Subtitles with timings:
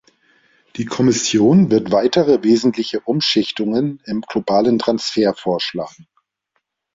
[0.77, 6.07] Die Kommission wird weitere wesentliche Umschichtungen im globalen Transfer vorschlagen.